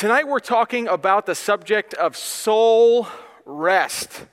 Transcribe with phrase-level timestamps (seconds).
[0.00, 3.06] Tonight we're talking about the subject of soul
[3.44, 4.24] rest.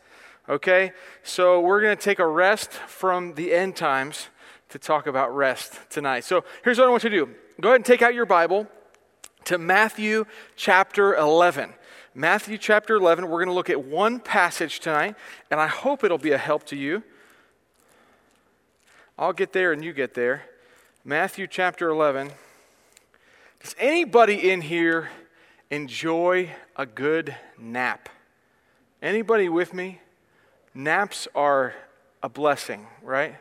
[0.48, 0.94] Okay?
[1.24, 4.30] So we're going to take a rest from the end times
[4.70, 6.24] to talk about rest tonight.
[6.24, 8.66] So here's what I want you to do go ahead and take out your Bible
[9.44, 10.24] to Matthew
[10.56, 11.74] chapter 11.
[12.16, 15.16] Matthew chapter 11, we're going to look at one passage tonight,
[15.52, 17.04] and I hope it'll be a help to you.
[19.20, 20.44] I'll get there and you get there.
[21.04, 22.32] Matthew chapter 11.
[23.62, 25.10] Does anybody in here
[25.70, 28.10] enjoy a good nap?
[29.02, 30.02] Anybody with me?
[30.74, 31.74] Naps are
[32.24, 33.36] a blessing, right?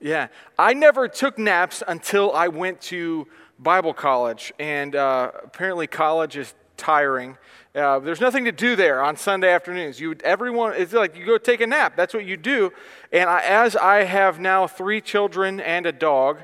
[0.00, 0.28] Yeah.
[0.58, 3.26] I never took naps until I went to
[3.58, 7.38] Bible college, and uh, apparently, college is tiring.
[7.74, 9.98] Uh, there's nothing to do there on Sunday afternoons.
[9.98, 11.96] You, everyone, it's like you go take a nap.
[11.96, 12.72] That's what you do.
[13.12, 16.38] And I, as I have now three children and a dog,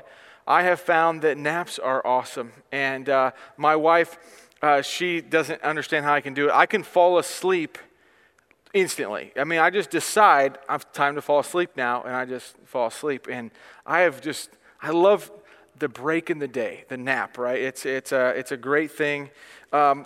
[0.47, 2.51] I have found that naps are awesome.
[2.71, 4.17] And uh, my wife,
[4.61, 6.51] uh, she doesn't understand how I can do it.
[6.53, 7.77] I can fall asleep
[8.73, 9.31] instantly.
[9.35, 12.87] I mean, I just decide I've time to fall asleep now, and I just fall
[12.87, 13.27] asleep.
[13.29, 13.51] And
[13.85, 14.49] I have just,
[14.81, 15.31] I love
[15.79, 17.59] the break in the day, the nap, right?
[17.59, 19.29] It's, it's, a, it's a great thing.
[19.73, 20.05] Um,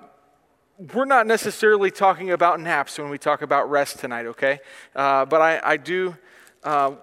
[0.94, 4.60] we're not necessarily talking about naps when we talk about rest tonight, okay?
[4.96, 6.16] Uh, but I, I do.
[6.64, 6.94] Uh,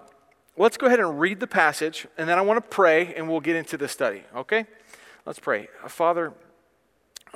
[0.57, 3.39] let's go ahead and read the passage, and then I want to pray, and we'll
[3.39, 4.65] get into the study, okay?
[5.25, 5.69] Let's pray.
[5.87, 6.33] Father,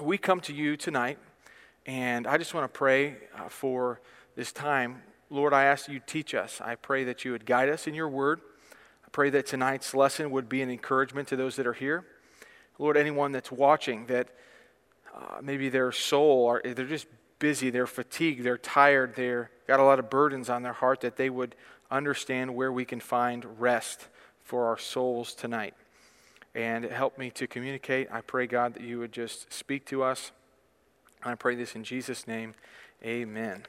[0.01, 1.17] we come to you tonight,
[1.85, 3.99] and I just want to pray uh, for
[4.35, 5.01] this time.
[5.29, 6.61] Lord, I ask you teach us.
[6.61, 8.41] I pray that you would guide us in your word.
[9.05, 12.05] I pray that tonight's lesson would be an encouragement to those that are here.
[12.77, 14.29] Lord, anyone that's watching that
[15.15, 17.07] uh, maybe their soul, are, they're just
[17.39, 21.17] busy, they're fatigued, they're tired, they're got a lot of burdens on their heart, that
[21.17, 21.55] they would
[21.89, 24.07] understand where we can find rest
[24.43, 25.73] for our souls tonight.
[26.57, 28.07] And help me to communicate.
[28.11, 30.31] I pray, God, that you would just speak to us.
[31.23, 32.55] I pray this in Jesus' name.
[33.05, 33.63] Amen.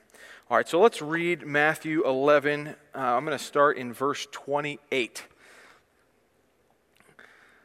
[0.50, 2.68] All right, so let's read Matthew 11.
[2.68, 5.24] Uh, I'm going to start in verse 28.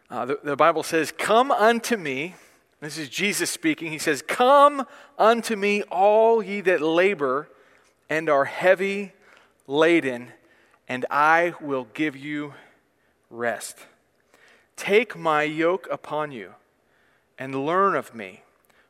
[0.09, 2.35] Uh, the, the Bible says, Come unto me.
[2.81, 3.93] This is Jesus speaking.
[3.93, 4.85] He says, Come
[5.17, 7.47] unto me, all ye that labor
[8.09, 9.13] and are heavy
[9.67, 10.33] laden,
[10.89, 12.55] and I will give you
[13.29, 13.77] rest.
[14.75, 16.55] Take my yoke upon you
[17.37, 18.43] and learn of me,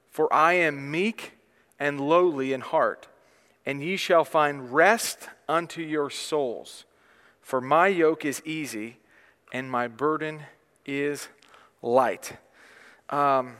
[0.10, 1.34] for I am meek
[1.80, 3.08] and lowly in heart,
[3.66, 6.86] and ye shall find rest unto your souls.
[7.42, 8.98] For my yoke is easy
[9.52, 10.44] and my burden
[10.86, 11.28] is
[11.82, 12.38] light.
[13.10, 13.58] Um,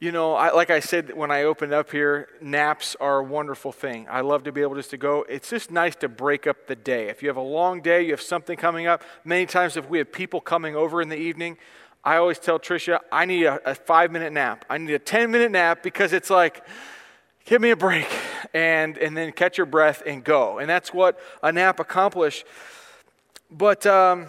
[0.00, 3.72] you know, I, like I said when I opened up here, naps are a wonderful
[3.72, 4.06] thing.
[4.08, 5.24] I love to be able just to go.
[5.28, 7.08] It's just nice to break up the day.
[7.08, 9.02] If you have a long day, you have something coming up.
[9.24, 11.58] Many times, if we have people coming over in the evening,
[12.04, 14.64] I always tell Tricia, I need a, a five minute nap.
[14.70, 16.64] I need a 10 minute nap because it's like,
[17.44, 18.06] give me a break
[18.54, 20.58] and, and then catch your breath and go.
[20.58, 22.44] And that's what a nap accomplishes.
[23.50, 24.28] But um,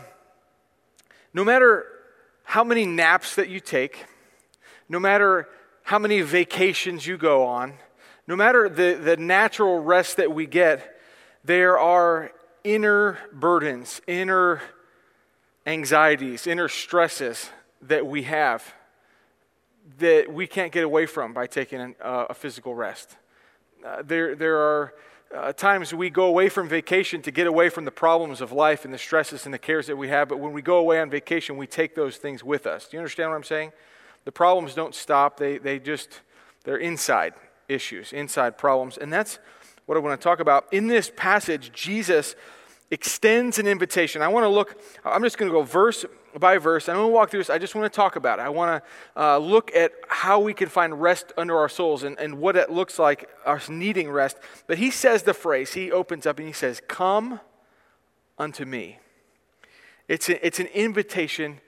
[1.32, 1.86] no matter
[2.44, 4.08] how many naps that you take,
[4.90, 5.48] no matter
[5.90, 7.74] how many vacations you go on,
[8.28, 11.00] no matter the, the natural rest that we get,
[11.44, 12.32] there are
[12.64, 14.62] inner burdens, inner
[15.66, 17.50] anxieties, inner stresses
[17.82, 18.76] that we have
[19.98, 23.18] that we can't get away from by taking an, uh, a physical rest.
[23.84, 24.94] Uh, there, there are
[25.36, 28.86] uh, times we go away from vacation to get away from the problems of life
[28.86, 31.10] and the stresses and the cares that we have, but when we go away on
[31.10, 32.88] vacation, we take those things with us.
[32.88, 33.72] Do you understand what I'm saying?
[34.30, 35.38] The problems don't stop.
[35.38, 36.22] They, they just,
[36.64, 37.34] they're inside
[37.68, 38.96] issues, inside problems.
[38.96, 39.40] And that's
[39.88, 40.72] what I want to talk about.
[40.72, 42.36] In this passage, Jesus
[42.92, 44.22] extends an invitation.
[44.22, 46.06] I want to look, I'm just going to go verse
[46.38, 46.88] by verse.
[46.88, 47.50] I'm going to walk through this.
[47.50, 48.44] I just want to talk about it.
[48.44, 48.84] I want
[49.16, 52.56] to uh, look at how we can find rest under our souls and, and what
[52.56, 54.38] it looks like, us needing rest.
[54.68, 57.40] But he says the phrase, he opens up and he says, Come
[58.38, 59.00] unto me.
[60.08, 61.62] It's, a, it's an invitation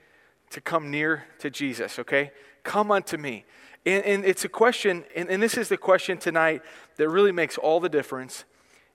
[0.51, 2.31] to come near to Jesus, okay?
[2.63, 3.45] Come unto me.
[3.85, 6.62] And, and it's a question, and, and this is the question tonight
[6.97, 8.45] that really makes all the difference.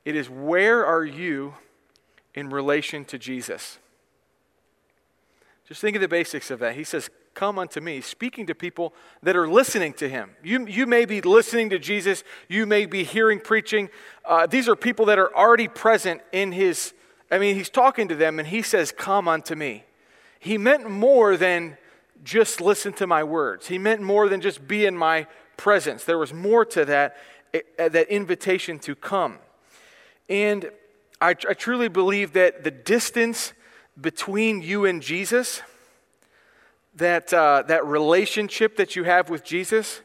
[0.04, 1.54] It is where are you
[2.34, 3.78] in relation to Jesus?
[5.66, 6.76] Just think of the basics of that.
[6.76, 10.30] He says, Come unto me, speaking to people that are listening to him.
[10.42, 13.90] You, you may be listening to Jesus, you may be hearing preaching.
[14.24, 16.94] Uh, these are people that are already present in his,
[17.30, 19.84] I mean, he's talking to them and he says, Come unto me
[20.46, 21.76] he meant more than
[22.24, 23.68] just listen to my words.
[23.68, 25.26] He meant more than just be in my
[25.56, 26.04] presence.
[26.04, 27.16] There was more to that,
[27.54, 29.38] eh, eh, that invitation to come.
[30.28, 30.70] And
[31.20, 33.52] I, I truly believe that the distance
[34.00, 35.62] between you and Jesus,
[36.94, 40.02] that, uh, that relationship that you have with Jesus,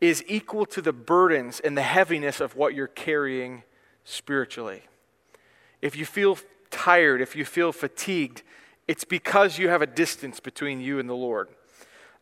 [0.00, 3.62] is equal to the burdens and the heaviness of what you're carrying
[4.04, 4.82] spiritually.
[5.80, 6.38] If you feel
[6.70, 8.42] tired, if you feel fatigued,
[8.88, 11.48] it's because you have a distance between you and the Lord.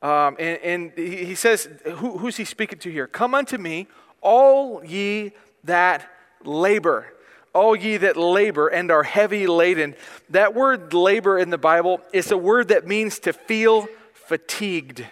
[0.02, 3.06] Um, and, and, he says, who, who's he speaking to here?
[3.06, 3.87] Come unto me,
[4.20, 5.32] all ye
[5.64, 6.11] that
[6.44, 7.06] labor.
[7.55, 9.94] All ye that labor and are heavy laden.
[10.28, 15.06] That word labor in the Bible is a word that means to feel fatigued.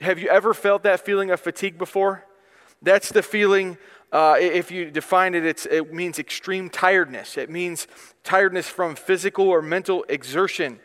[0.00, 2.26] Have you ever felt that feeling of fatigue before?
[2.82, 3.76] That's the feeling,
[4.12, 7.36] uh, if you define it, it means extreme tiredness.
[7.36, 7.86] It means
[8.24, 10.80] tiredness from physical or mental exertion.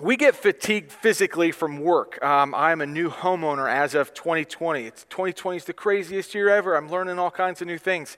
[0.00, 2.22] We get fatigued physically from work.
[2.24, 4.86] Um, I'm a new homeowner as of 2020.
[4.86, 6.74] It's 2020 is the craziest year ever.
[6.74, 8.16] I'm learning all kinds of new things.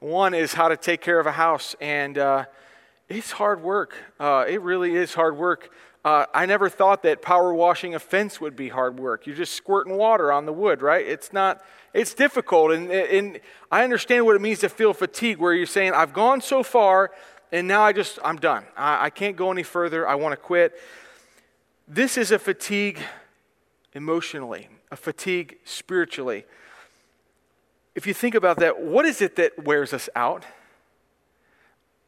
[0.00, 2.46] One is how to take care of a house, and uh,
[3.08, 3.94] it's hard work.
[4.18, 5.70] Uh, it really is hard work.
[6.04, 9.26] Uh, I never thought that power washing a fence would be hard work.
[9.26, 11.06] You're just squirting water on the wood, right?
[11.06, 12.72] It's not, it's difficult.
[12.72, 13.40] And, and
[13.70, 17.10] I understand what it means to feel fatigue, where you're saying, I've gone so far,
[17.52, 18.64] and now I just, I'm done.
[18.76, 20.08] I, I can't go any further.
[20.08, 20.80] I want to quit.
[21.88, 23.00] This is a fatigue
[23.92, 26.44] emotionally, a fatigue spiritually.
[27.96, 30.44] If you think about that, what is it that wears us out?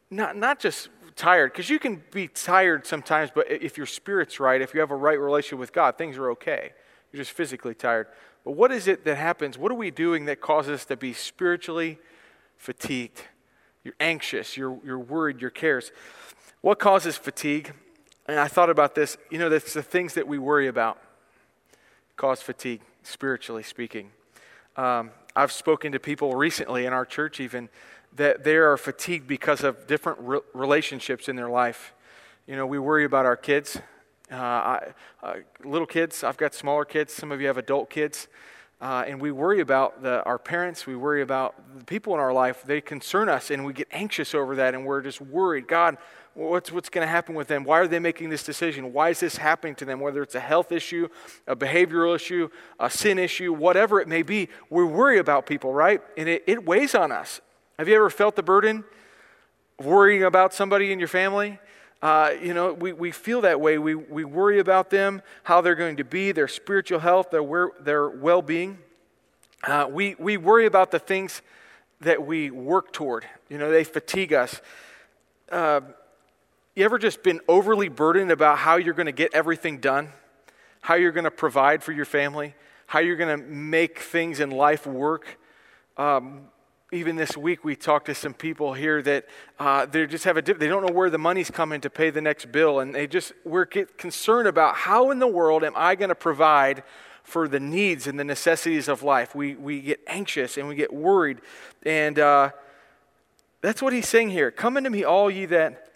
[0.09, 4.61] Not, not just tired, because you can be tired sometimes, but if your spirit's right,
[4.61, 6.71] if you have a right relationship with God, things are okay.
[7.13, 8.07] You're just physically tired.
[8.43, 9.57] But what is it that happens?
[9.57, 11.99] What are we doing that causes us to be spiritually
[12.57, 13.21] fatigued?
[13.83, 15.91] You're anxious, you're, you're worried, you're cares.
[16.61, 17.73] What causes fatigue?
[18.27, 19.17] And I thought about this.
[19.29, 20.97] You know, that's the things that we worry about
[22.15, 24.11] cause fatigue, spiritually speaking.
[24.77, 27.69] Um, I've spoken to people recently in our church, even
[28.15, 31.93] that they are fatigued because of different re- relationships in their life.
[32.47, 33.79] You know, we worry about our kids.
[34.33, 35.33] Uh, I, uh,
[35.63, 38.27] little kids, I've got smaller kids, some of you have adult kids.
[38.81, 42.33] Uh, and we worry about the, our parents, we worry about the people in our
[42.33, 42.63] life.
[42.65, 45.67] They concern us, and we get anxious over that, and we're just worried.
[45.67, 45.97] God,
[46.33, 47.63] what's, what's going to happen with them?
[47.63, 48.91] Why are they making this decision?
[48.91, 49.99] Why is this happening to them?
[49.99, 51.09] Whether it's a health issue,
[51.45, 52.49] a behavioral issue,
[52.79, 56.01] a sin issue, whatever it may be, we worry about people, right?
[56.17, 57.39] And it, it weighs on us.
[57.77, 58.83] Have you ever felt the burden
[59.77, 61.59] of worrying about somebody in your family?
[62.03, 63.77] Uh, you know, we, we feel that way.
[63.77, 68.09] We, we worry about them, how they're going to be, their spiritual health, their, their
[68.09, 68.77] well being.
[69.63, 71.41] Uh, we, we worry about the things
[72.01, 73.25] that we work toward.
[73.47, 74.59] You know, they fatigue us.
[75.49, 75.79] Uh,
[76.75, 80.09] you ever just been overly burdened about how you're going to get everything done?
[80.81, 82.53] How you're going to provide for your family?
[82.85, 85.39] How you're going to make things in life work?
[85.95, 86.49] Um,
[86.93, 89.25] even this week we talked to some people here that
[89.59, 92.21] uh, they just have a they don't know where the money's coming to pay the
[92.21, 96.09] next bill and they just we're concerned about how in the world am i going
[96.09, 96.83] to provide
[97.23, 99.33] for the needs and the necessities of life?
[99.33, 101.39] We, we get anxious and we get worried
[101.83, 102.51] and uh,
[103.61, 104.51] that's what he's saying here.
[104.51, 105.89] Come unto me all ye that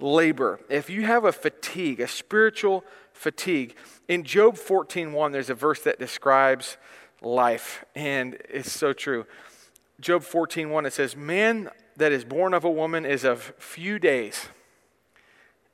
[0.00, 0.60] labor.
[0.68, 2.84] If you have a fatigue a spiritual
[3.14, 3.74] fatigue
[4.06, 6.76] in Job 14.1 there's a verse that describes
[7.22, 9.24] life and it's so true
[10.02, 14.48] Job 14:1 it says, "Man that is born of a woman is of few days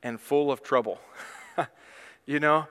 [0.03, 1.01] and full of trouble."
[2.27, 2.67] you know,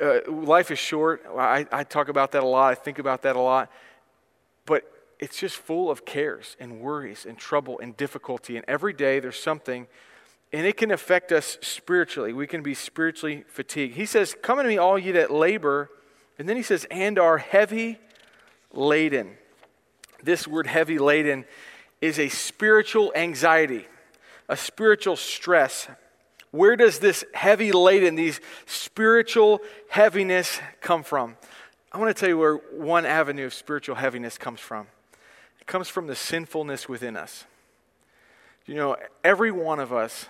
[0.00, 1.26] uh, life is short.
[1.36, 2.70] I, I talk about that a lot.
[2.70, 3.68] I think about that a lot.
[4.64, 4.84] But
[5.18, 8.56] it's just full of cares and worries and trouble and difficulty.
[8.56, 9.88] And every day there's something,
[10.52, 12.32] and it can affect us spiritually.
[12.32, 13.96] We can be spiritually fatigued.
[13.96, 15.90] He says, Come unto me, all ye that labor.
[16.38, 17.98] And then he says, And are heavy
[18.72, 19.38] laden
[20.22, 21.44] this word heavy laden
[22.00, 23.86] is a spiritual anxiety,
[24.48, 25.88] a spiritual stress.
[26.50, 31.36] Where does this heavy laden, these spiritual heaviness come from?
[31.92, 34.86] I want to tell you where one avenue of spiritual heaviness comes from.
[35.60, 37.44] It comes from the sinfulness within us.
[38.66, 40.26] You know, every one of us,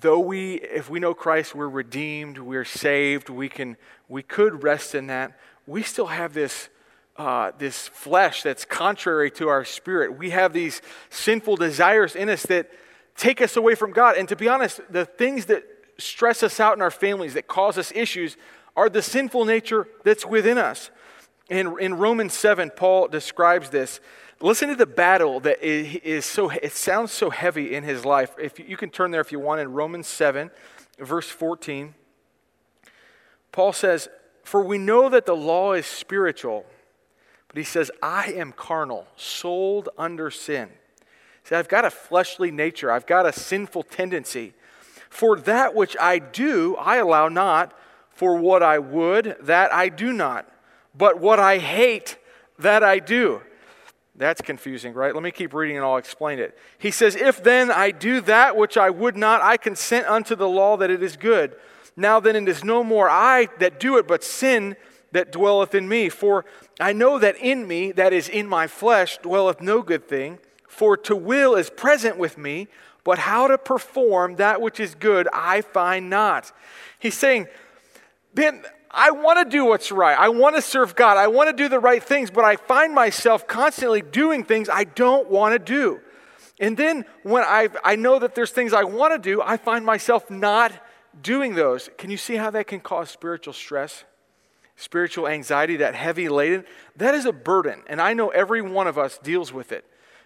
[0.00, 3.76] though we, if we know Christ, we're redeemed, we're saved, we can,
[4.08, 5.38] we could rest in that.
[5.66, 6.68] We still have this
[7.16, 10.18] uh, this flesh that's contrary to our spirit.
[10.18, 12.70] We have these sinful desires in us that
[13.16, 14.16] take us away from God.
[14.16, 15.64] And to be honest, the things that
[15.98, 18.36] stress us out in our families, that cause us issues,
[18.76, 20.90] are the sinful nature that's within us.
[21.50, 24.00] In, in Romans 7, Paul describes this.
[24.40, 28.34] Listen to the battle that is so, it sounds so heavy in his life.
[28.40, 30.50] If you can turn there if you want in Romans 7,
[30.98, 31.94] verse 14.
[33.52, 34.08] Paul says,
[34.42, 36.64] For we know that the law is spiritual
[37.52, 40.70] but he says, I am carnal, sold under sin.
[41.44, 44.54] See, I've got a fleshly nature, I've got a sinful tendency.
[45.10, 47.78] For that which I do, I allow not.
[48.10, 50.48] For what I would, that I do not.
[50.94, 52.18] but what I hate,
[52.58, 53.40] that I do.
[54.14, 55.14] That's confusing, right?
[55.14, 56.56] Let me keep reading and I'll explain it.
[56.78, 60.48] He says, If then I do that which I would not, I consent unto the
[60.48, 61.56] law that it is good.
[61.96, 64.76] Now then it is no more I that do it, but sin
[65.12, 66.08] that dwelleth in me.
[66.08, 66.44] For
[66.82, 70.38] I know that in me, that is in my flesh, dwelleth no good thing.
[70.66, 72.66] For to will is present with me,
[73.04, 76.50] but how to perform that which is good I find not.
[76.98, 77.46] He's saying,
[78.34, 80.18] Ben, I want to do what's right.
[80.18, 81.16] I want to serve God.
[81.16, 84.84] I want to do the right things, but I find myself constantly doing things I
[84.84, 86.00] don't want to do.
[86.58, 89.86] And then when I, I know that there's things I want to do, I find
[89.86, 90.72] myself not
[91.20, 91.90] doing those.
[91.96, 94.04] Can you see how that can cause spiritual stress?
[94.82, 96.64] Spiritual anxiety, that heavy laden?
[96.96, 97.82] That is a burden.
[97.86, 99.84] And I know every one of us deals with it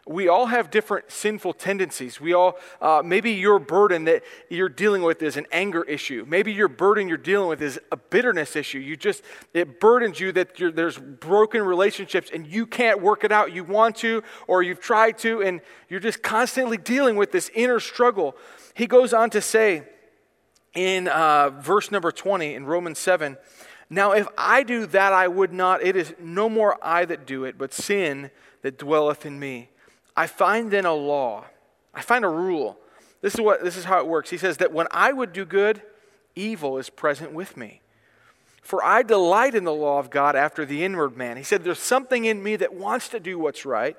[0.09, 2.21] we all have different sinful tendencies.
[2.21, 6.25] We all, uh, maybe your burden that you're dealing with is an anger issue.
[6.29, 8.79] Maybe your burden you're dealing with is a bitterness issue.
[8.79, 9.23] You just,
[9.53, 13.53] it burdens you that there's broken relationships and you can't work it out.
[13.53, 17.81] You want to, or you've tried to, and you're just constantly dealing with this inner
[17.81, 18.37] struggle.
[18.75, 19.83] He goes on to say
[20.77, 23.37] in uh, verse number 20 in Romans 7
[23.89, 27.45] Now, if I do that I would not, it is no more I that do
[27.45, 28.31] it, but sin
[28.63, 29.69] that dwelleth in me.
[30.17, 31.45] I find then a law,
[31.95, 32.79] I find a rule.
[33.21, 34.31] This is, what, this is how it works.
[34.31, 35.83] He says that when I would do good,
[36.35, 37.81] evil is present with me.
[38.63, 41.37] For I delight in the law of God after the inward man.
[41.37, 43.97] He said, There's something in me that wants to do what's right,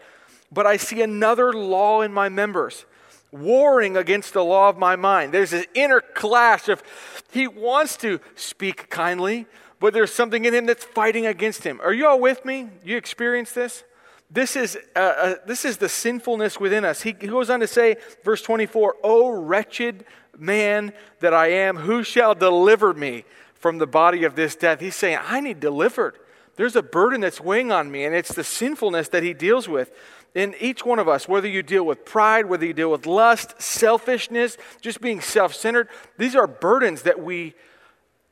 [0.51, 2.85] but I see another law in my members,
[3.31, 5.33] warring against the law of my mind.
[5.33, 6.83] There's this inner clash of
[7.31, 9.45] he wants to speak kindly,
[9.79, 11.79] but there's something in him that's fighting against him.
[11.81, 12.69] Are you all with me?
[12.83, 13.83] You experience this?
[14.29, 17.01] This is, uh, uh, this is the sinfulness within us.
[17.01, 20.05] He, goes on to say, verse 24, O wretched
[20.37, 23.23] man that I am, who shall deliver me
[23.55, 24.81] from the body of this death?
[24.81, 26.17] He's saying, I need delivered.
[26.57, 29.91] There's a burden that's weighing on me, and it's the sinfulness that he deals with.
[30.35, 33.59] In each one of us, whether you deal with pride, whether you deal with lust,
[33.61, 37.55] selfishness, just being self centered, these are burdens that we,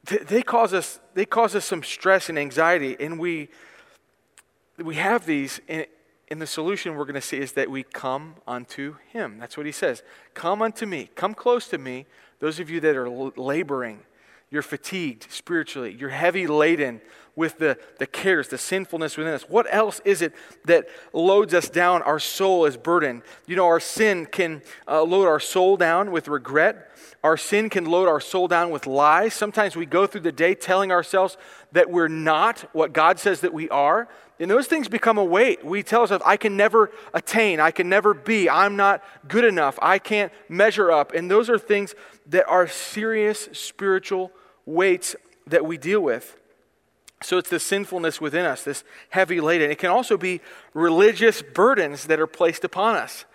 [0.05, 3.50] they cause us, they cause us some stress and anxiety, and we,
[4.77, 5.85] we have these, and,
[6.29, 9.38] and the solution we're going to see is that we come unto Him.
[9.39, 10.03] That's what He says.
[10.33, 11.09] Come unto me.
[11.15, 12.05] Come close to me.
[12.39, 14.01] Those of you that are laboring,
[14.55, 17.01] you're fatigued spiritually, you're heavy laden
[17.35, 19.43] with the, the cares, the sinfulness within us.
[19.50, 20.33] What else is it
[20.63, 22.01] that loads us down?
[22.03, 23.24] Our soul is burdened.
[23.47, 26.89] You know, our sin can uh, load our soul down with regret.
[27.21, 29.33] Our sin can load our soul down with lies.
[29.33, 31.35] Sometimes we go through the day telling ourselves
[31.74, 34.07] that we're not what God says that we are.
[34.39, 35.65] And those things become a weight.
[35.65, 39.77] We tell ourselves, I can never attain, I can never be, I'm not good enough,
[39.81, 41.13] I can't measure up.
[41.13, 41.93] And those are things
[42.27, 44.31] that are serious spiritual
[44.65, 45.15] weights
[45.48, 46.38] that we deal with.
[47.22, 49.72] So it's the sinfulness within us, this heavy laden.
[49.72, 50.41] It can also be
[50.74, 53.25] religious burdens that are placed upon us.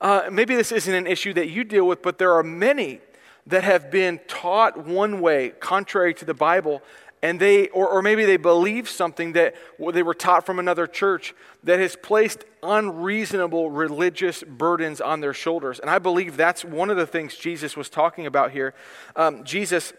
[0.00, 3.00] Uh, maybe this isn't an issue that you deal with, but there are many
[3.46, 6.82] that have been taught one way, contrary to the Bible,
[7.22, 9.54] and they or, or maybe they believe something that
[9.92, 15.80] they were taught from another church that has placed unreasonable religious burdens on their shoulders
[15.80, 18.74] and i believe that's one of the things jesus was talking about here
[19.14, 19.92] um, jesus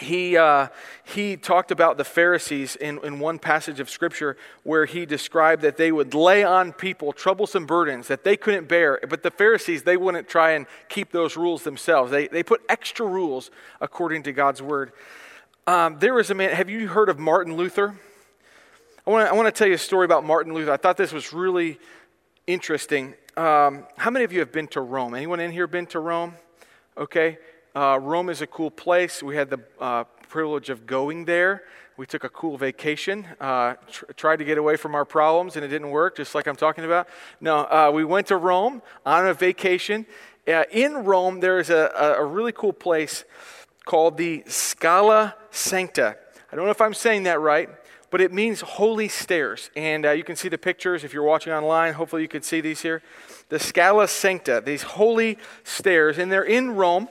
[0.00, 0.68] he, uh,
[1.04, 5.76] he talked about the Pharisees in, in one passage of Scripture where he described that
[5.76, 8.98] they would lay on people troublesome burdens that they couldn't bear.
[9.08, 12.10] But the Pharisees, they wouldn't try and keep those rules themselves.
[12.10, 13.50] They, they put extra rules
[13.80, 14.92] according to God's word.
[15.66, 17.94] Um, there was a man, have you heard of Martin Luther?
[19.06, 20.72] I want to I wanna tell you a story about Martin Luther.
[20.72, 21.78] I thought this was really
[22.46, 23.14] interesting.
[23.36, 25.14] Um, how many of you have been to Rome?
[25.14, 26.34] Anyone in here been to Rome?
[26.96, 27.38] Okay.
[27.78, 29.22] Uh, Rome is a cool place.
[29.22, 31.62] We had the uh, privilege of going there.
[31.96, 35.64] We took a cool vacation, uh, tr- tried to get away from our problems, and
[35.64, 37.06] it didn't work, just like I'm talking about.
[37.40, 40.06] No, uh, we went to Rome on a vacation.
[40.48, 43.22] Uh, in Rome, there is a, a really cool place
[43.84, 46.16] called the Scala Sancta.
[46.50, 47.68] I don't know if I'm saying that right,
[48.10, 49.70] but it means holy stairs.
[49.76, 51.94] And uh, you can see the pictures if you're watching online.
[51.94, 53.02] Hopefully, you can see these here.
[53.50, 57.08] The Scala Sancta, these holy stairs, and they're in Rome.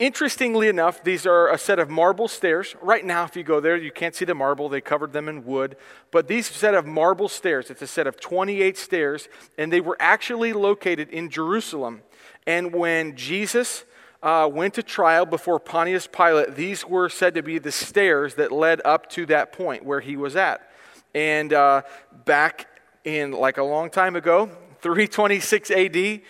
[0.00, 2.74] Interestingly enough, these are a set of marble stairs.
[2.82, 4.68] Right now, if you go there, you can't see the marble.
[4.68, 5.76] They covered them in wood.
[6.10, 9.96] But these set of marble stairs, it's a set of 28 stairs, and they were
[10.00, 12.02] actually located in Jerusalem.
[12.44, 13.84] And when Jesus
[14.20, 18.50] uh, went to trial before Pontius Pilate, these were said to be the stairs that
[18.50, 20.72] led up to that point where he was at.
[21.14, 21.82] And uh,
[22.24, 22.66] back
[23.04, 24.46] in like a long time ago,
[24.80, 26.20] 326 AD,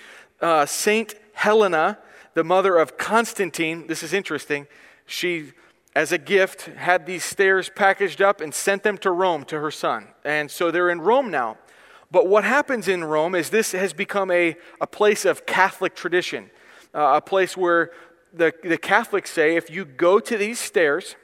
[0.43, 1.99] uh, Saint Helena,
[2.35, 4.67] the mother of Constantine, this is interesting,
[5.07, 5.53] she
[5.97, 9.71] as a gift, had these stairs packaged up and sent them to Rome to her
[9.71, 10.09] son.
[10.25, 11.57] And so they're in Rome now.
[12.11, 16.51] But what happens in Rome is this has become a, a place of Catholic tradition,
[16.95, 17.93] uh, a place where
[18.33, 21.15] the, the Catholics say if you go to these stairs,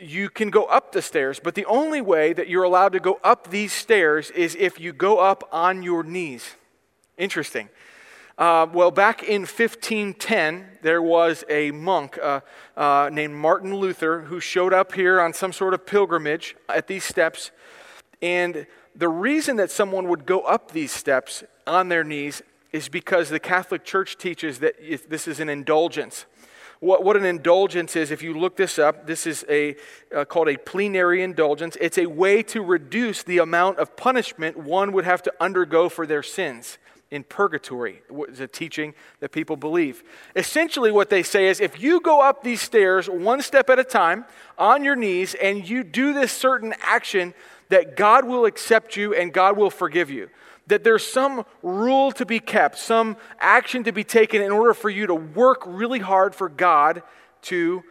[0.00, 3.20] you can go up the stairs, but the only way that you're allowed to go
[3.22, 6.56] up these stairs is if you go up on your knees.
[7.18, 7.68] Interesting.
[8.38, 12.40] Uh, well, back in 1510, there was a monk uh,
[12.76, 17.04] uh, named Martin Luther who showed up here on some sort of pilgrimage at these
[17.04, 17.50] steps.
[18.22, 22.40] And the reason that someone would go up these steps on their knees
[22.72, 24.76] is because the Catholic Church teaches that
[25.10, 26.24] this is an indulgence.
[26.80, 29.76] What, what an indulgence is, if you look this up, this is a,
[30.14, 31.76] uh, called a plenary indulgence.
[31.80, 36.06] It's a way to reduce the amount of punishment one would have to undergo for
[36.06, 36.78] their sins
[37.12, 40.02] in purgatory, is a teaching that people believe.
[40.34, 43.84] Essentially, what they say is if you go up these stairs one step at a
[43.84, 44.24] time
[44.56, 47.34] on your knees and you do this certain action,
[47.68, 50.30] that God will accept you and God will forgive you
[50.68, 54.88] that there's some rule to be kept, some action to be taken in order for
[54.88, 57.02] you to work really hard for God
[57.42, 57.82] to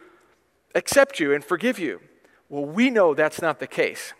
[0.74, 2.00] accept you and forgive you.
[2.48, 4.14] Well, we know that's not the case.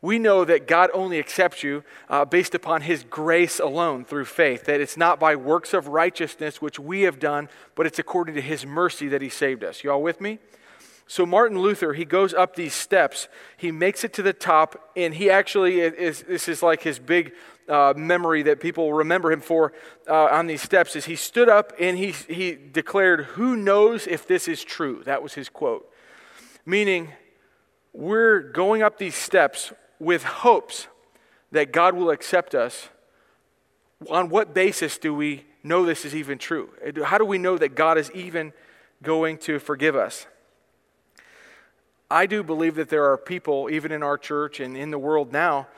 [0.00, 4.64] We know that God only accepts you uh, based upon His grace alone through faith,
[4.66, 8.40] that it's not by works of righteousness which we have done, but it's according to
[8.40, 9.82] His mercy that He saved us.
[9.82, 10.38] You all with me?
[11.10, 15.14] So, Martin Luther, he goes up these steps, he makes it to the top, and
[15.14, 17.32] he actually is, this is like his big
[17.66, 19.72] uh, memory that people remember him for
[20.06, 24.26] uh, on these steps is he stood up and he, he declared, Who knows if
[24.26, 25.02] this is true?
[25.06, 25.90] That was his quote.
[26.66, 27.12] Meaning,
[27.94, 30.88] we're going up these steps with hopes
[31.52, 32.88] that God will accept us.
[34.08, 36.70] On what basis do we know this is even true?
[37.04, 38.52] How do we know that God is even
[39.02, 40.26] going to forgive us?
[42.10, 45.32] I do believe that there are people, even in our church and in the world
[45.32, 45.68] now,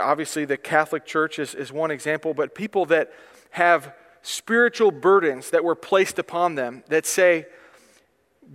[0.00, 3.12] obviously the Catholic Church is, is one example, but people that
[3.50, 7.46] have spiritual burdens that were placed upon them that say,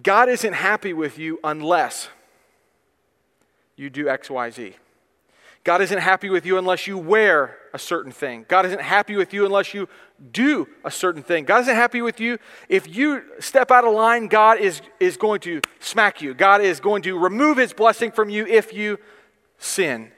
[0.01, 2.09] God isn't happy with you unless
[3.75, 4.75] you do X, Y, Z.
[5.63, 8.45] God isn't happy with you unless you wear a certain thing.
[8.47, 9.87] God isn't happy with you unless you
[10.31, 11.45] do a certain thing.
[11.45, 12.39] God isn't happy with you.
[12.67, 16.33] If you step out of line, God is, is going to smack you.
[16.33, 18.97] God is going to remove his blessing from you if you
[19.57, 20.11] sin,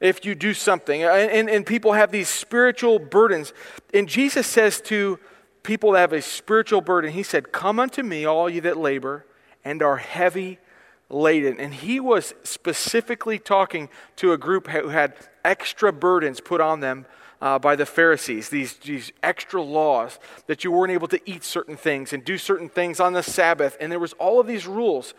[0.00, 1.02] if you do something.
[1.02, 3.52] And, and, and people have these spiritual burdens.
[3.94, 5.18] And Jesus says to
[5.62, 9.26] people that have a spiritual burden, He said, Come unto me, all you that labor
[9.64, 10.58] and are heavy
[11.08, 11.58] laden.
[11.60, 15.14] And he was specifically talking to a group who had
[15.44, 17.06] extra burdens put on them
[17.40, 21.76] uh, by the Pharisees, these, these extra laws that you weren't able to eat certain
[21.76, 23.76] things and do certain things on the Sabbath.
[23.80, 25.14] And there was all of these rules.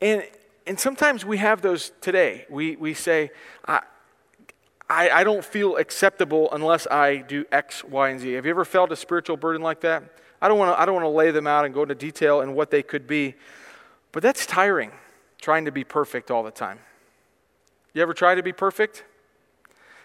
[0.00, 0.22] And,
[0.66, 2.44] and sometimes we have those today.
[2.50, 3.30] We, we say,
[3.66, 3.80] I,
[4.88, 8.32] I, I don't feel acceptable unless I do X, Y, and Z.
[8.32, 10.04] Have you ever felt a spiritual burden like that?
[10.40, 12.42] I don't want to I don't want to lay them out and go into detail
[12.42, 13.34] and what they could be.
[14.16, 14.92] But that's tiring,
[15.42, 16.78] trying to be perfect all the time.
[17.92, 19.04] You ever try to be perfect?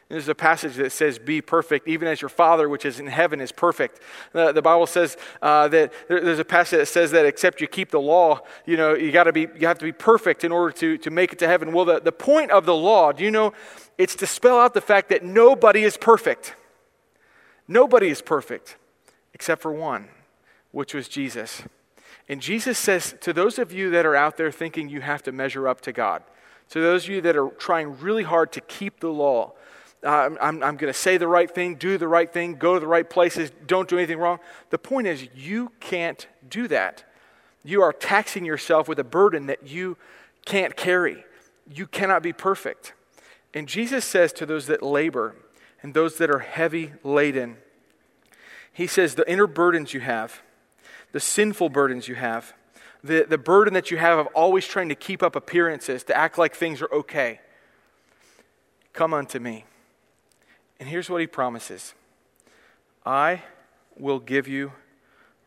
[0.10, 3.40] There's a passage that says, Be perfect, even as your Father which is in heaven
[3.40, 4.02] is perfect.
[4.34, 7.90] The, the Bible says uh, that there's a passage that says that except you keep
[7.90, 10.98] the law, you know, you, gotta be, you have to be perfect in order to,
[10.98, 11.72] to make it to heaven.
[11.72, 13.54] Well, the, the point of the law, do you know,
[13.98, 16.54] it's to spell out the fact that nobody is perfect.
[17.66, 18.76] Nobody is perfect
[19.34, 20.10] except for one,
[20.74, 21.64] which was Jesus.
[22.30, 25.32] And Jesus says to those of you that are out there thinking you have to
[25.32, 26.24] measure up to God,
[26.70, 29.54] to those of you that are trying really hard to keep the law,
[30.04, 32.74] uh, I'm, I'm, I'm going to say the right thing, do the right thing, go
[32.74, 34.40] to the right places, don't do anything wrong.
[34.72, 37.04] The point is, you can't do that.
[37.64, 39.98] You are taxing yourself with a burden that you
[40.46, 41.24] can't carry.
[41.70, 42.94] You cannot be perfect.
[43.54, 45.36] And Jesus says to those that labor
[45.84, 47.58] and those that are heavy laden,
[48.74, 50.42] He says, the inner burdens you have,
[51.12, 52.54] the sinful burdens you have,
[53.04, 56.38] the, the burden that you have of always trying to keep up appearances, to act
[56.38, 57.40] like things are okay.
[58.94, 59.66] Come unto me.
[60.80, 61.94] And here's what he promises
[63.06, 63.44] I
[63.98, 64.74] will give you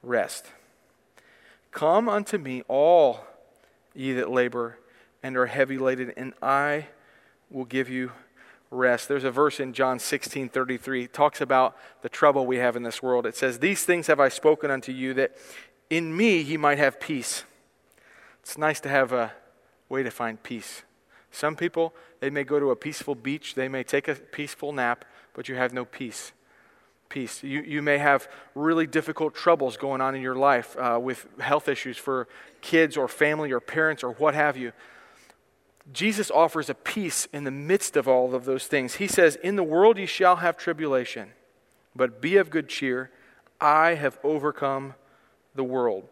[0.03, 0.47] rest.
[1.71, 3.27] Come unto me, all
[3.95, 4.79] ye that labor
[5.23, 6.89] and are heavy laden, and I
[7.51, 8.13] will give you
[8.71, 9.09] rest.
[9.09, 13.03] There's a verse in John 16 33 talks about the trouble we have in this
[13.03, 13.27] world.
[13.27, 15.37] It says, These things have I spoken unto you, that
[15.91, 17.45] in me ye might have peace.
[18.43, 19.33] It's nice to have a
[19.89, 20.83] way to find peace.
[21.31, 25.05] Some people, they may go to a peaceful beach, they may take a peaceful nap,
[25.35, 26.33] but you have no peace.
[27.09, 27.43] peace.
[27.43, 31.69] You, you may have really difficult troubles going on in your life uh, with health
[31.69, 32.29] issues for
[32.61, 34.73] kids or family or parents or what have you.
[35.93, 38.95] Jesus offers a peace in the midst of all of those things.
[38.95, 41.31] He says, In the world ye shall have tribulation,
[41.95, 43.11] but be of good cheer.
[43.61, 44.95] I have overcome
[45.55, 46.09] the world.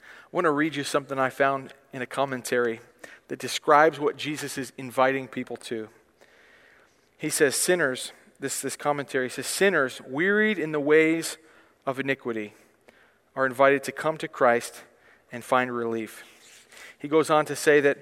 [0.00, 2.80] I want to read you something I found in a commentary
[3.28, 5.88] that describes what Jesus is inviting people to.
[7.18, 11.36] He says, Sinners, this, this commentary says, Sinners wearied in the ways
[11.86, 12.54] of iniquity
[13.34, 14.82] are invited to come to Christ
[15.30, 16.24] and find relief.
[16.98, 17.98] He goes on to say that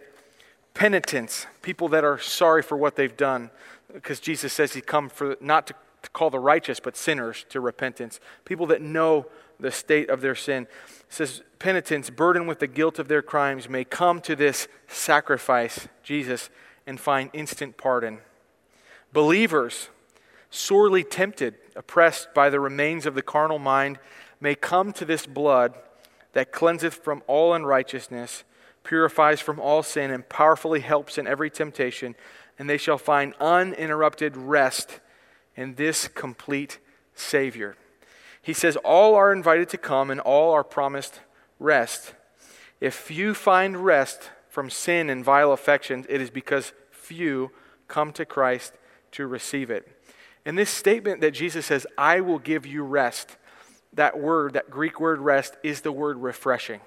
[0.76, 3.50] penitents, people that are sorry for what they've done,
[3.92, 7.60] because Jesus says he come for not to, to call the righteous, but sinners to
[7.60, 8.20] repentance.
[8.44, 9.26] People that know
[9.58, 10.66] the state of their sin.
[11.08, 16.50] says, penitents, burdened with the guilt of their crimes, may come to this sacrifice, Jesus,
[16.86, 18.18] and find instant pardon.
[19.14, 19.88] Believers,
[20.50, 23.98] sorely tempted, oppressed by the remains of the carnal mind,
[24.42, 25.74] may come to this blood
[26.34, 28.44] that cleanseth from all unrighteousness
[28.86, 32.14] purifies from all sin, and powerfully helps in every temptation,
[32.58, 35.00] and they shall find uninterrupted rest
[35.56, 36.78] in this complete
[37.14, 37.76] Savior.
[38.40, 41.20] He says, All are invited to come, and all are promised
[41.58, 42.14] rest.
[42.80, 47.50] If few find rest from sin and vile affections, it is because few
[47.88, 48.74] come to Christ
[49.12, 49.88] to receive it.
[50.44, 53.36] And this statement that Jesus says, I will give you rest,
[53.94, 56.80] that word, that Greek word rest, is the word refreshing.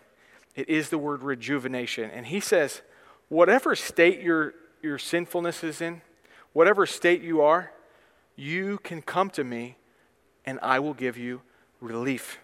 [0.55, 2.09] It is the word rejuvenation.
[2.11, 2.81] And he says,
[3.29, 6.01] whatever state your, your sinfulness is in,
[6.53, 7.71] whatever state you are,
[8.35, 9.77] you can come to me
[10.45, 11.41] and I will give you
[11.79, 12.39] relief.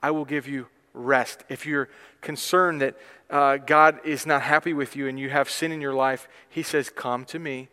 [0.00, 1.44] I will give you rest.
[1.48, 1.88] If you're
[2.20, 2.96] concerned that
[3.28, 6.62] uh, God is not happy with you and you have sin in your life, He
[6.62, 7.68] says, Come to me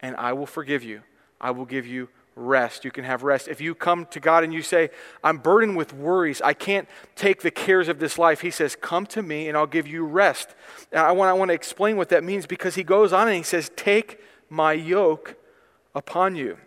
[0.00, 1.02] and I will forgive you.
[1.40, 2.84] I will give you rest.
[2.84, 3.48] You can have rest.
[3.48, 4.90] If you come to God and you say,
[5.22, 9.06] I'm burdened with worries, I can't take the cares of this life, He says, Come
[9.06, 10.54] to me and I'll give you rest.
[10.94, 13.42] I want, I want to explain what that means because He goes on and He
[13.42, 15.36] says, Take my yoke
[15.94, 16.58] upon you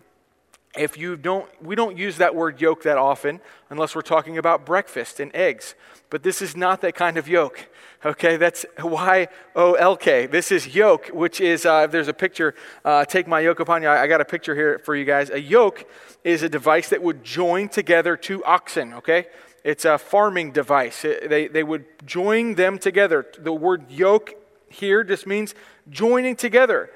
[0.77, 4.65] if you don't we don't use that word yoke that often unless we're talking about
[4.65, 5.75] breakfast and eggs
[6.09, 7.67] but this is not that kind of yoke
[8.05, 12.53] okay that's y-o-l-k this is yoke which is uh, there's a picture
[12.85, 13.87] uh, take my yoke upon you.
[13.87, 15.29] I, I got a picture here for you guys.
[15.31, 15.89] A yoke
[16.23, 19.27] is a device that would join together two oxen okay?
[19.63, 21.03] It's a farming device.
[21.03, 23.25] It, they, they would join them together.
[23.39, 24.35] The word yoke
[24.69, 25.55] here just means
[25.89, 26.91] joining together.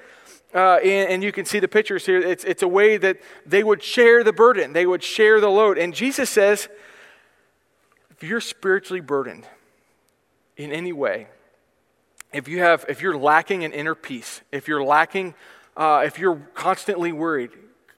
[0.53, 2.19] Uh, and, and, you can see the pictures here.
[2.19, 5.77] It's, it's a way that they would share the burden, they would share the load.
[5.77, 6.69] And Jesus says,
[8.11, 9.45] if you're spiritually burdened
[10.59, 11.27] in any way,
[12.33, 15.33] if you have, if you're lacking an inner peace, if you're lacking,
[15.77, 17.51] uh, if you're constantly worried,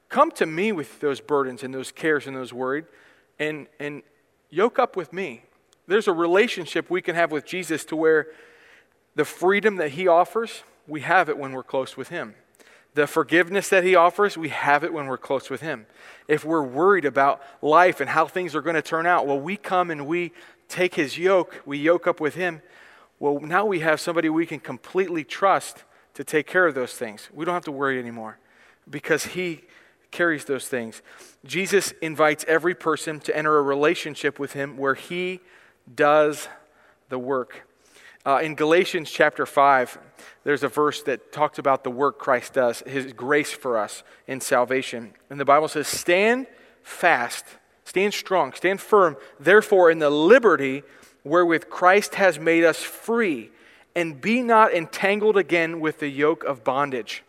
[0.09, 2.85] come to me with those burdens and those cares and those worried,
[3.39, 4.03] and and
[4.51, 5.43] yoke up with me.
[5.87, 8.27] There's a relationship we can have with Jesus to where
[9.15, 12.35] the freedom that He offers, we have it when we're close with Him.
[12.93, 15.87] The forgiveness that He offers, we have it when we're close with Him.
[16.27, 19.57] If we're worried about life and how things are going to turn out, well, we
[19.57, 20.31] come and we
[20.71, 22.61] take His yoke, we yoke up with Him.
[23.19, 27.29] Well, now we have somebody we can completely trust to take care of those things.
[27.33, 28.39] We don't have to worry anymore
[28.89, 29.63] because He
[30.09, 31.01] carries those things.
[31.45, 35.41] Jesus invites every person to enter a relationship with Him where He
[35.93, 36.47] does
[37.09, 37.67] the work.
[38.25, 39.97] Uh, in Galatians chapter 5,
[40.43, 44.41] there's a verse that talks about the work Christ does, his grace for us in
[44.41, 45.13] salvation.
[45.29, 46.45] And the Bible says, Stand
[46.83, 47.45] fast,
[47.91, 50.81] stand strong, stand firm, therefore, in the liberty
[51.23, 53.51] wherewith Christ has made us free,
[53.95, 57.23] and be not entangled again with the yoke of bondage.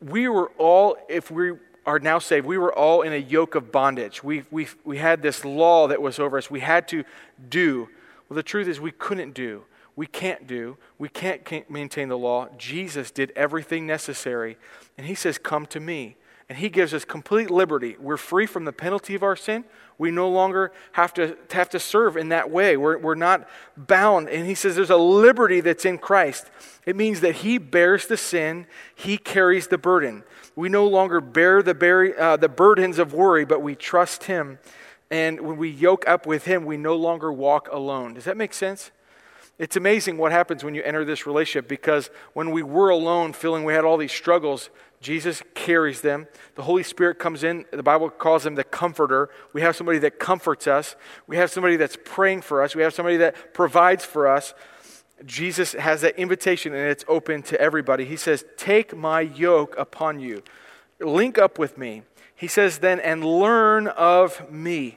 [0.00, 3.72] We were all, if we are now saved, we were all in a yoke of
[3.72, 4.22] bondage.
[4.22, 6.48] We, we, we had this law that was over us.
[6.48, 7.02] We had to
[7.50, 7.88] do
[8.32, 9.64] well, the truth is, we couldn't do.
[9.94, 10.78] We can't do.
[10.96, 12.48] We can't maintain the law.
[12.56, 14.56] Jesus did everything necessary.
[14.96, 16.16] And he says, Come to me.
[16.52, 17.96] And he gives us complete liberty.
[17.98, 19.64] We're free from the penalty of our sin.
[19.96, 22.76] We no longer have to, have to serve in that way.
[22.76, 24.28] We're, we're not bound.
[24.28, 26.50] And he says there's a liberty that's in Christ.
[26.84, 30.24] It means that he bears the sin, he carries the burden.
[30.54, 34.58] We no longer bear the, uh, the burdens of worry, but we trust him
[35.12, 38.14] and when we yoke up with Him, we no longer walk alone.
[38.14, 38.90] Does that make sense?
[39.58, 43.64] It's amazing what happens when you enter this relationship because when we were alone, feeling
[43.64, 44.70] we had all these struggles,
[45.02, 46.28] Jesus carries them.
[46.54, 47.66] The Holy Spirit comes in.
[47.72, 49.28] The Bible calls him the comforter.
[49.52, 50.96] We have somebody that comforts us.
[51.26, 52.74] We have somebody that's praying for us.
[52.76, 54.54] We have somebody that provides for us.
[55.26, 58.04] Jesus has that invitation and it's open to everybody.
[58.04, 60.42] He says, Take my yoke upon you.
[61.00, 62.02] link up with me.
[62.34, 64.96] He says then, and learn of me.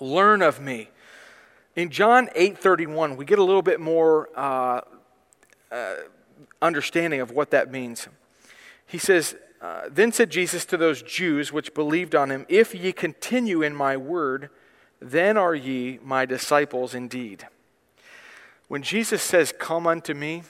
[0.00, 0.90] Learn of me.
[1.74, 4.80] In John 8:31, we get a little bit more uh,
[5.70, 5.94] uh,
[6.62, 8.08] understanding of what that means.
[8.86, 12.92] He says, uh, Then said Jesus to those Jews which believed on him, If ye
[12.92, 14.50] continue in my word,
[15.00, 17.46] then are ye my disciples indeed.
[18.68, 20.42] When Jesus says, Come unto me,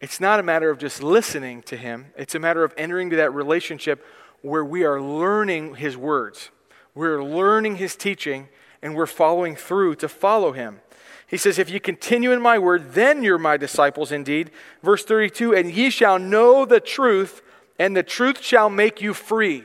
[0.00, 3.16] it's not a matter of just listening to him, it's a matter of entering into
[3.16, 4.04] that relationship
[4.42, 6.50] where we are learning his words.
[6.94, 8.48] We're learning his teaching
[8.82, 10.80] and we're following through to follow him.
[11.26, 14.50] He says, If you continue in my word, then you're my disciples indeed.
[14.82, 17.42] Verse 32 And ye shall know the truth,
[17.80, 19.64] and the truth shall make you free.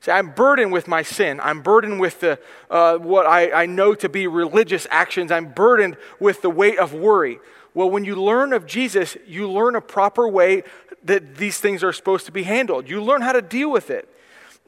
[0.00, 1.40] See, I'm burdened with my sin.
[1.42, 2.38] I'm burdened with the,
[2.70, 5.32] uh, what I, I know to be religious actions.
[5.32, 7.38] I'm burdened with the weight of worry.
[7.72, 10.64] Well, when you learn of Jesus, you learn a proper way
[11.04, 12.90] that these things are supposed to be handled.
[12.90, 14.06] You learn how to deal with it.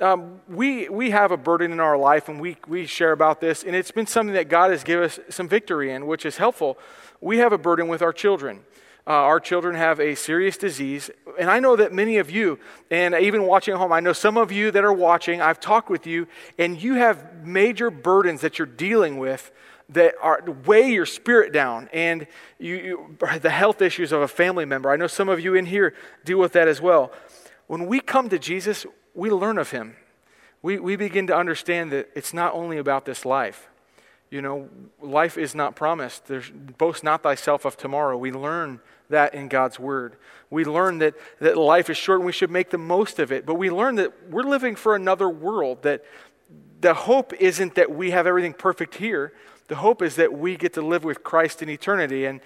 [0.01, 3.65] Um, we, we have a burden in our life, and we, we share about this,
[3.65, 6.79] and it's been something that God has given us some victory in, which is helpful.
[7.21, 8.61] We have a burden with our children.
[9.05, 11.11] Uh, our children have a serious disease.
[11.39, 12.59] And I know that many of you,
[12.91, 15.91] and even watching at home, I know some of you that are watching, I've talked
[15.91, 19.51] with you, and you have major burdens that you're dealing with
[19.89, 22.27] that are weigh your spirit down and
[22.59, 24.91] you, you, the health issues of a family member.
[24.91, 27.13] I know some of you in here deal with that as well.
[27.67, 29.97] When we come to Jesus, we learn of him.
[30.63, 33.69] We, we begin to understand that it's not only about this life.
[34.33, 34.71] You know,
[35.03, 36.27] life is not promised.
[36.27, 38.17] There's boast not thyself of tomorrow.
[38.17, 40.17] We learn that in God's word.
[40.49, 43.45] We learn that, that life is short and we should make the most of it.
[43.45, 46.03] But we learn that we're living for another world, that
[46.81, 49.35] the hope isn't that we have everything perfect here.
[49.69, 52.25] The hope is that we get to live with Christ in eternity.
[52.25, 52.41] And,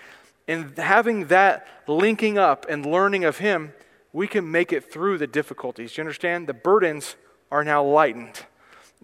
[0.48, 3.74] and having that linking up and learning of Him,
[4.12, 5.96] we can make it through the difficulties.
[5.96, 6.48] You understand?
[6.48, 7.14] The burdens
[7.52, 8.44] are now lightened.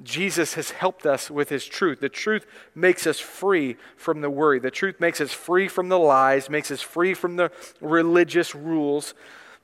[0.03, 2.01] Jesus has helped us with his truth.
[2.01, 4.59] The truth makes us free from the worry.
[4.59, 7.51] The truth makes us free from the lies, makes us free from the
[7.81, 9.15] religious rules.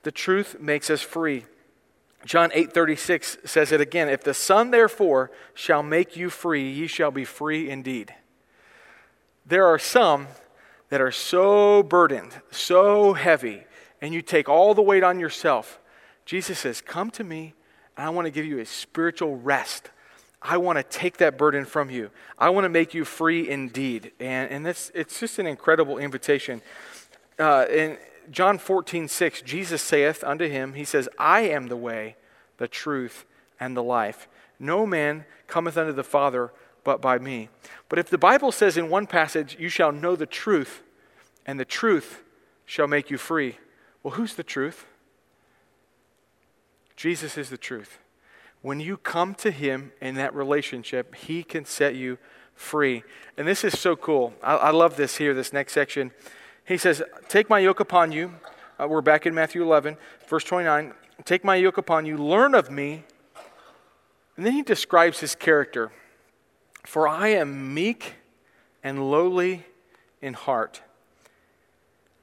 [0.03, 1.45] The truth makes us free.
[2.25, 7.11] John 8:36 says it again, if the Son therefore shall make you free, ye shall
[7.11, 8.13] be free indeed.
[9.45, 10.27] There are some
[10.89, 13.63] that are so burdened, so heavy,
[14.01, 15.79] and you take all the weight on yourself.
[16.25, 17.55] Jesus says, "Come to me,
[17.97, 19.89] and I want to give you a spiritual rest."
[20.41, 22.11] I want to take that burden from you.
[22.37, 24.11] I want to make you free indeed.
[24.19, 26.61] And, and that's, it's just an incredible invitation.
[27.37, 27.97] Uh, in
[28.31, 32.15] John 14, 6, Jesus saith unto him, He says, I am the way,
[32.57, 33.25] the truth,
[33.59, 34.27] and the life.
[34.59, 36.51] No man cometh unto the Father
[36.83, 37.49] but by me.
[37.89, 40.81] But if the Bible says in one passage, You shall know the truth,
[41.45, 42.23] and the truth
[42.65, 43.57] shall make you free.
[44.03, 44.85] Well, who's the truth?
[46.95, 47.99] Jesus is the truth.
[48.61, 52.17] When you come to Him in that relationship, He can set you
[52.55, 53.03] free.
[53.37, 54.33] And this is so cool.
[54.43, 56.11] I, I love this here, this next section.
[56.65, 58.33] He says, Take my yoke upon you.
[58.77, 60.93] Uh, we're back in Matthew 11, verse 29.
[61.25, 63.03] Take my yoke upon you, learn of me.
[64.35, 65.91] And then he describes his character.
[66.85, 68.15] For I am meek
[68.83, 69.65] and lowly
[70.21, 70.81] in heart.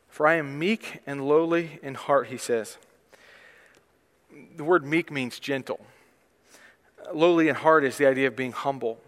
[0.08, 2.78] For I am meek and lowly in heart, he says.
[4.56, 5.80] The word meek means gentle
[7.14, 8.98] lowly in heart is the idea of being humble.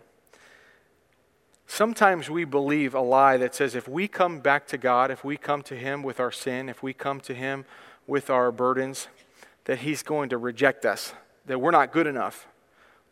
[1.67, 5.37] Sometimes we believe a lie that says if we come back to God, if we
[5.37, 7.67] come to Him with our sin, if we come to Him
[8.07, 9.09] with our burdens,
[9.67, 11.13] that He's going to reject us,
[11.47, 12.49] that we're not good enough.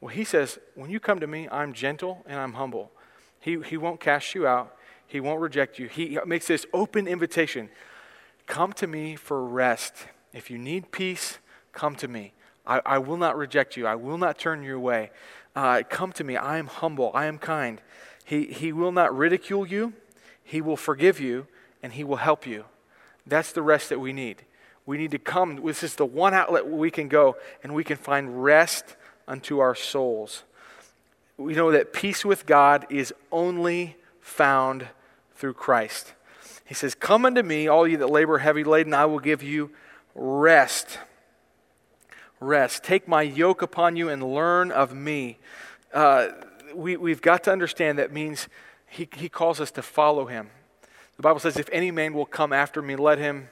[0.01, 2.91] Well, He says, when you come to me, I'm gentle and I'm humble.
[3.41, 4.75] He, he won't cast you out,
[5.07, 5.89] He won't reject you.
[5.89, 7.69] He makes this open invitation
[8.47, 10.07] come to me for rest.
[10.33, 11.39] If you need peace,
[11.73, 12.33] come to me.
[12.67, 13.87] I, I will not reject you.
[13.87, 15.11] I will not turn you away.
[15.55, 16.37] Uh, come to me.
[16.37, 17.11] I am humble.
[17.15, 17.81] I am kind.
[18.25, 19.93] He, he will not ridicule you.
[20.43, 21.47] He will forgive you,
[21.83, 22.65] and He will help you.
[23.27, 24.43] That's the rest that we need.
[24.85, 25.65] We need to come.
[25.65, 28.95] This is the one outlet we can go and we can find rest
[29.27, 30.45] unto our souls.
[31.37, 34.87] We know that peace with God is only found
[35.35, 36.15] through Christ.
[36.65, 39.71] He says, Come unto me, all you that labor heavy laden, I will give you
[40.15, 40.99] rest
[42.41, 42.85] rest.
[42.85, 45.39] Take my yoke upon you and learn of me.
[45.93, 46.29] Uh,
[46.75, 48.49] we, we've got to understand that means
[48.87, 50.51] he, he calls us to follow him.
[51.17, 53.49] The Bible says, If any man will come after me, let him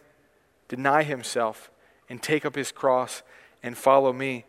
[0.68, 1.70] deny himself
[2.08, 3.22] and take up his cross
[3.62, 4.44] and follow me.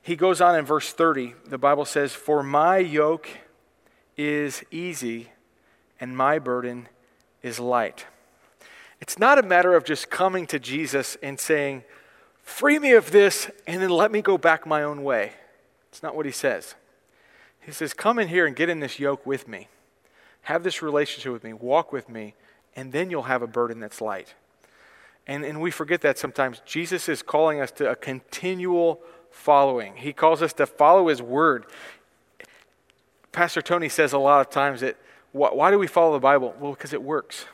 [0.00, 1.34] He goes on in verse 30.
[1.46, 3.28] The Bible says, For my yoke
[4.16, 5.30] is easy
[6.00, 6.88] and my burden
[7.42, 8.06] is light.
[9.00, 11.84] It's not a matter of just coming to Jesus and saying,
[12.46, 15.32] free me of this, and then let me go back my own way.
[15.90, 16.74] It's not what he says.
[17.60, 19.68] He says, Come in here and get in this yoke with me.
[20.42, 21.52] Have this relationship with me.
[21.52, 22.34] Walk with me,
[22.74, 24.34] and then you'll have a burden that's light.
[25.26, 26.62] And, and we forget that sometimes.
[26.64, 31.66] Jesus is calling us to a continual following, He calls us to follow His word.
[33.32, 34.96] Pastor Tony says a lot of times that
[35.32, 36.54] why, why do we follow the Bible?
[36.58, 37.44] Well, because it works.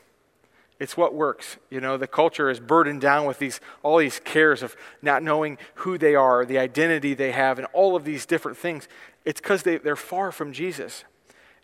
[0.83, 1.55] It's what works.
[1.69, 5.57] You know, the culture is burdened down with these all these cares of not knowing
[5.75, 8.89] who they are, the identity they have, and all of these different things.
[9.23, 11.05] It's because they, they're far from Jesus.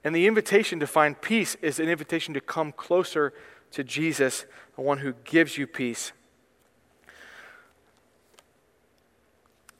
[0.05, 3.34] And the invitation to find peace is an invitation to come closer
[3.71, 4.45] to Jesus,
[4.77, 6.13] the one who gives you peace.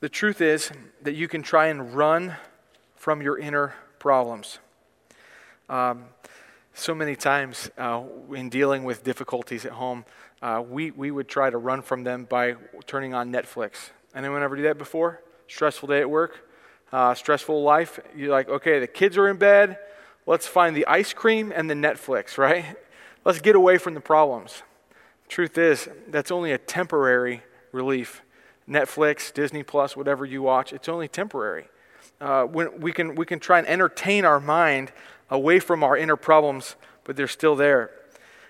[0.02, 0.70] The truth is
[1.02, 2.36] that you can try and run
[2.98, 4.60] from your inner problems.
[5.70, 6.08] Um,
[6.74, 8.04] so many times uh,
[8.34, 10.06] in dealing with difficulties at home,
[10.42, 12.56] uh, we, we would try to run from them by
[12.86, 13.90] turning on Netflix.
[14.16, 15.22] Anyone ever do that before?
[15.48, 16.48] Stressful day at work,
[16.92, 18.00] uh, stressful life.
[18.16, 19.78] You're like, okay, the kids are in bed.
[20.26, 22.66] Let's find the ice cream and the Netflix, right?
[23.26, 24.64] Let's get away from the problems.
[25.28, 28.24] Truth is, that's only a temporary relief.
[28.68, 31.68] Netflix, Disney Plus, whatever you watch, it's only temporary.
[32.22, 34.92] Uh, when we, can, we can try and entertain our mind
[35.30, 37.92] away from our inner problems, but they're still there.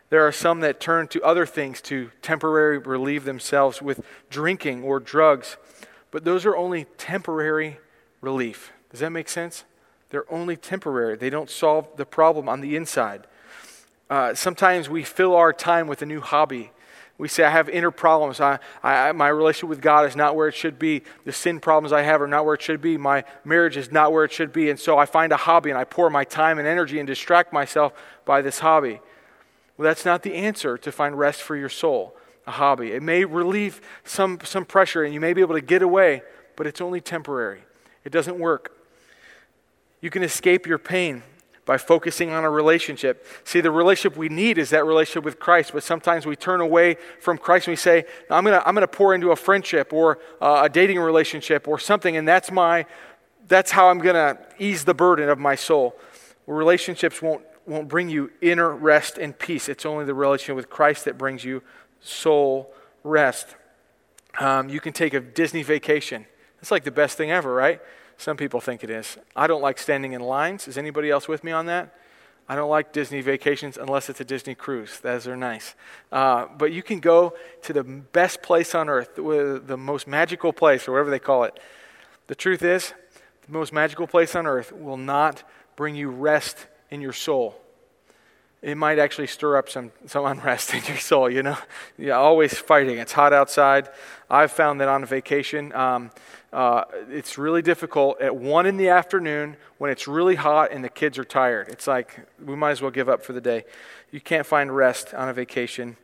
[0.09, 4.99] There are some that turn to other things to temporarily relieve themselves with drinking or
[4.99, 5.57] drugs,
[6.09, 7.79] but those are only temporary
[8.21, 8.71] relief.
[8.89, 9.65] Does that make sense?
[10.09, 13.27] They're only temporary, they don't solve the problem on the inside.
[14.09, 16.71] Uh, sometimes we fill our time with a new hobby
[17.19, 18.39] we say, I have inner problems.
[18.39, 21.03] I, I, my relationship with God is not where it should be.
[21.25, 22.97] The sin problems I have are not where it should be.
[22.97, 24.69] My marriage is not where it should be.
[24.69, 27.51] And so I find a hobby and I pour my time and energy and distract
[27.51, 27.91] myself
[28.23, 29.01] by this hobby.
[29.77, 32.15] Well, that's not the answer to find rest for your soul,
[32.47, 32.93] a hobby.
[32.93, 36.23] It may relieve some, some pressure and you may be able to get away,
[36.55, 37.63] but it's only temporary.
[38.05, 38.71] It doesn't work.
[39.99, 41.23] You can escape your pain
[41.69, 43.23] by focusing on a relationship.
[43.43, 46.97] See, the relationship we need is that relationship with Christ, but sometimes we turn away
[47.21, 50.17] from Christ and we say, I'm going to I'm to pour into a friendship or
[50.41, 52.87] uh, a dating relationship or something, and that's, my,
[53.47, 55.95] that's how I'm going to ease the burden of my soul.
[56.47, 59.69] Relationships won't, won't bring you inner rest and peace.
[59.69, 61.61] It's only the relationship with Christ that brings you
[62.01, 63.45] soul rest.
[64.39, 66.25] Um, you can take a Disney vacation.
[66.63, 67.79] It's like the best thing ever, right?
[68.19, 69.17] Some people think it is.
[69.33, 70.67] I don't like standing in lines.
[70.67, 71.95] Is anybody else with me on that?
[72.49, 74.99] I don't like Disney vacations unless it's a Disney cruise.
[74.99, 75.73] Those are nice.
[76.11, 80.85] Uh, but you can go to the best place on earth, the most magical place,
[80.85, 81.57] or whatever they call it.
[82.27, 82.93] The truth is,
[83.47, 85.43] the most magical place on earth will not
[85.77, 87.55] bring you rest in your soul.
[88.61, 91.57] It might actually stir up some, some unrest in your soul, you know?
[92.11, 92.97] Always fighting.
[92.97, 93.87] It's hot outside.
[94.29, 96.11] I've found that on vacation, um,
[96.51, 100.89] uh, it's really difficult at one in the afternoon when it's really hot and the
[100.89, 101.69] kids are tired.
[101.69, 103.65] It's like we might as well give up for the day.
[104.11, 105.97] You can't find rest on a vacation.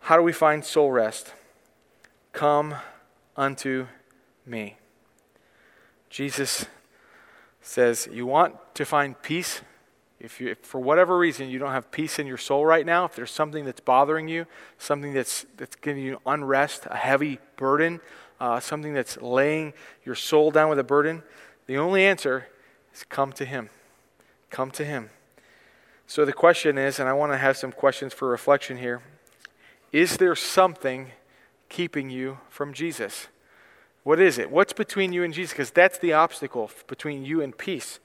[0.00, 1.34] How do we find soul rest?
[2.32, 2.76] Come
[3.36, 3.86] unto
[4.46, 4.76] me.
[6.10, 6.66] Jesus
[7.60, 9.62] says, You want to find peace?
[10.20, 13.04] If, you, if for whatever reason you don't have peace in your soul right now,
[13.04, 14.46] if there's something that's bothering you,
[14.78, 18.00] something that's, that's giving you unrest, a heavy burden,
[18.42, 19.72] uh, something that's laying
[20.04, 21.22] your soul down with a burden,
[21.66, 22.48] the only answer
[22.92, 23.70] is come to Him.
[24.50, 25.10] Come to Him.
[26.08, 29.00] So the question is, and I want to have some questions for reflection here
[29.92, 31.12] is there something
[31.68, 33.28] keeping you from Jesus?
[34.02, 34.50] What is it?
[34.50, 35.52] What's between you and Jesus?
[35.52, 38.00] Because that's the obstacle between you and peace.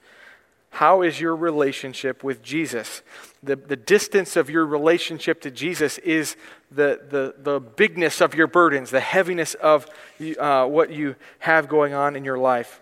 [0.70, 3.02] How is your relationship with Jesus?
[3.42, 6.36] The, the distance of your relationship to Jesus is
[6.70, 9.86] the, the, the bigness of your burdens, the heaviness of
[10.38, 12.80] uh, what you have going on in your life.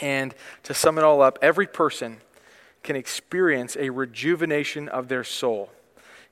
[0.00, 0.34] And
[0.64, 2.18] to sum it all up, every person
[2.82, 5.70] can experience a rejuvenation of their soul.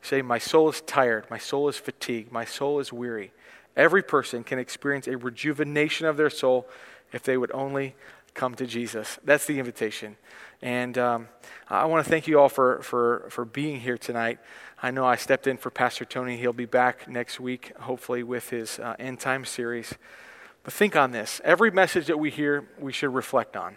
[0.03, 3.33] say, My soul is tired, my soul is fatigued, my soul is weary.
[3.77, 6.69] Every person can experience a rejuvenation of their soul
[7.13, 7.95] if they would only
[8.35, 9.19] come to Jesus.
[9.25, 10.17] That's the invitation.
[10.63, 11.29] And um,
[11.69, 14.39] I want to thank you all for, for, for being here tonight.
[14.83, 16.37] I know I stepped in for Pastor Tony.
[16.37, 19.95] He'll be back next week, hopefully, with his uh, end time series.
[20.63, 21.41] But think on this.
[21.45, 23.77] Every message that we hear, we should reflect on.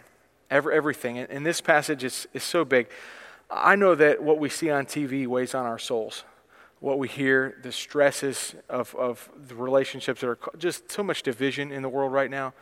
[0.50, 1.18] Every, everything.
[1.18, 2.88] And, and this passage is, is so big.
[3.50, 6.24] I know that what we see on TV weighs on our souls.
[6.80, 11.72] What we hear, the stresses of, of the relationships that are just so much division
[11.72, 12.52] in the world right now.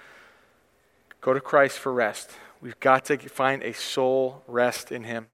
[1.25, 2.33] Go to Christ for rest.
[2.61, 5.29] We've got to find a soul rest in Him.